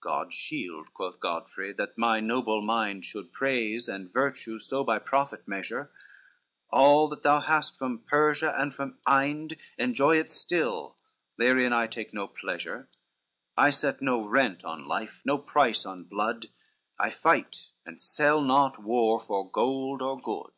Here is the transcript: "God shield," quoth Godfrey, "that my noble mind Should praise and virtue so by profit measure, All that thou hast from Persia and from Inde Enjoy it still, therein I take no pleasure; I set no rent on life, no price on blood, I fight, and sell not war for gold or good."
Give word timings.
"God 0.00 0.32
shield," 0.32 0.94
quoth 0.94 1.20
Godfrey, 1.20 1.70
"that 1.74 1.98
my 1.98 2.18
noble 2.18 2.62
mind 2.62 3.04
Should 3.04 3.30
praise 3.34 3.90
and 3.90 4.10
virtue 4.10 4.58
so 4.58 4.82
by 4.82 4.98
profit 4.98 5.46
measure, 5.46 5.90
All 6.70 7.08
that 7.08 7.22
thou 7.22 7.40
hast 7.40 7.76
from 7.76 7.98
Persia 7.98 8.54
and 8.56 8.74
from 8.74 8.96
Inde 9.06 9.58
Enjoy 9.76 10.16
it 10.16 10.30
still, 10.30 10.96
therein 11.36 11.74
I 11.74 11.88
take 11.88 12.14
no 12.14 12.26
pleasure; 12.26 12.88
I 13.54 13.68
set 13.68 14.00
no 14.00 14.26
rent 14.26 14.64
on 14.64 14.86
life, 14.86 15.20
no 15.26 15.36
price 15.36 15.84
on 15.84 16.04
blood, 16.04 16.46
I 16.98 17.10
fight, 17.10 17.68
and 17.84 18.00
sell 18.00 18.40
not 18.40 18.82
war 18.82 19.20
for 19.20 19.46
gold 19.50 20.00
or 20.00 20.18
good." 20.18 20.54